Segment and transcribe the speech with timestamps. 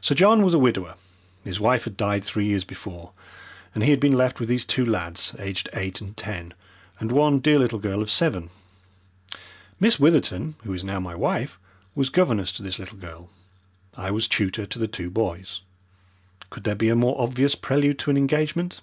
[0.00, 0.94] Sir John was a widower
[1.42, 3.10] his wife had died three years before
[3.74, 6.54] and he had been left with these two lads aged eight and ten,
[7.00, 8.50] and one dear little girl of seven.
[9.80, 11.58] Miss Witherton, who is now my wife,
[11.96, 13.28] was governess to this little girl.
[13.96, 15.62] I was tutor to the two boys.
[16.48, 18.82] Could there be a more obvious prelude to an engagement?